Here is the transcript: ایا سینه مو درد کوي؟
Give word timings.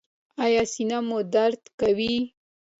ایا 0.43 0.63
سینه 0.73 0.97
مو 1.07 1.19
درد 1.33 1.61
کوي؟ 1.79 2.15